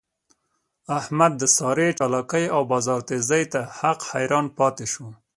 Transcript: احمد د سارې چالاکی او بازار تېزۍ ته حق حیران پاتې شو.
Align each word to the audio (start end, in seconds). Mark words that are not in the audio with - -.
احمد 0.99 1.31
د 1.37 1.43
سارې 1.57 1.89
چالاکی 1.99 2.45
او 2.55 2.61
بازار 2.71 2.99
تېزۍ 3.09 3.43
ته 3.53 3.61
حق 3.79 3.99
حیران 4.11 4.45
پاتې 4.57 4.85
شو. 4.93 5.07